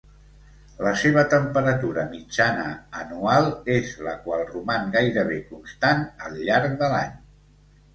[0.85, 2.65] La seva temperatura mitjana
[3.03, 7.19] anual és la qual roman gairebé constant al llarg de l'any.